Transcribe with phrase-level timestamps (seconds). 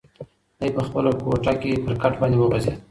[0.59, 2.77] دی په خپله کوټه کې پر کټ باندې وغځېد.